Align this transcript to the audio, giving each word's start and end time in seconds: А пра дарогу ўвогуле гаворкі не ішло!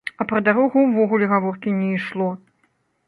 А 0.23 0.25
пра 0.29 0.39
дарогу 0.47 0.85
ўвогуле 0.87 1.29
гаворкі 1.35 1.77
не 1.79 1.91
ішло! 1.99 2.31